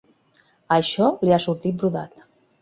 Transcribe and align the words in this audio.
Això 0.77 1.09
li 1.29 1.35
ha 1.35 1.39
sortit 1.45 1.79
brodat. 1.85 2.27